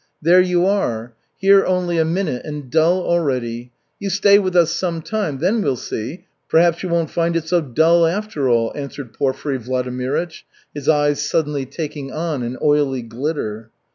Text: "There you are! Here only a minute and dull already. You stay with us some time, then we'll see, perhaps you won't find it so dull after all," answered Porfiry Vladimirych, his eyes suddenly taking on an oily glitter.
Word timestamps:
"There 0.19 0.41
you 0.41 0.65
are! 0.65 1.13
Here 1.37 1.63
only 1.63 1.99
a 1.99 2.05
minute 2.05 2.43
and 2.43 2.71
dull 2.71 3.03
already. 3.03 3.71
You 3.99 4.09
stay 4.09 4.39
with 4.39 4.55
us 4.55 4.71
some 4.71 5.03
time, 5.03 5.37
then 5.37 5.61
we'll 5.61 5.75
see, 5.75 6.25
perhaps 6.49 6.81
you 6.81 6.89
won't 6.89 7.11
find 7.11 7.35
it 7.35 7.47
so 7.47 7.61
dull 7.61 8.07
after 8.07 8.49
all," 8.49 8.71
answered 8.75 9.13
Porfiry 9.13 9.59
Vladimirych, 9.59 10.41
his 10.73 10.89
eyes 10.89 11.23
suddenly 11.23 11.67
taking 11.67 12.11
on 12.11 12.41
an 12.41 12.57
oily 12.63 13.03
glitter. 13.03 13.69